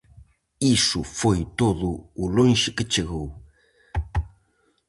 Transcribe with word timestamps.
Iso 0.75 1.01
foi 1.19 1.39
todo 1.59 1.89
o 2.23 2.25
lonxe 2.37 2.69
que 2.75 2.89
chegou. 2.93 3.27